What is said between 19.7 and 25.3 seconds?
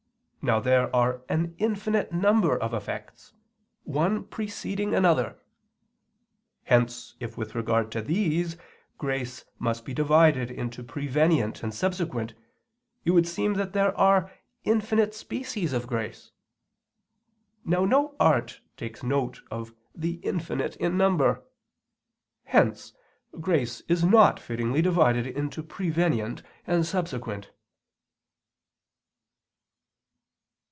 the infinite in number. Hence grace is not fittingly divided